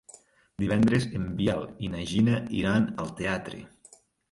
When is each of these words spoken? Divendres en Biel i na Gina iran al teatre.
Divendres 0.61 1.05
en 1.19 1.27
Biel 1.41 1.67
i 1.87 1.91
na 1.97 2.03
Gina 2.15 2.41
iran 2.63 2.91
al 3.05 3.15
teatre. 3.23 3.63